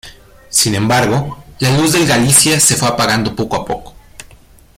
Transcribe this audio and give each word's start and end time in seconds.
Sin 0.49 0.73
embargo, 0.73 1.43
la 1.59 1.77
luz 1.77 1.93
del 1.93 2.07
Galicia 2.07 2.59
se 2.59 2.75
fue 2.75 2.87
apagando 2.87 3.35
poco 3.35 3.55
a 3.57 3.65
poco. 3.65 3.93